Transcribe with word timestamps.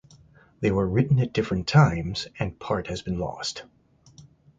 They 0.61 0.71
were 0.71 0.89
written 0.89 1.19
at 1.19 1.31
different 1.31 1.67
times, 1.67 2.27
and 2.39 2.57
part 2.59 2.87
has 2.87 3.03
been 3.03 3.19
lost. 3.19 3.65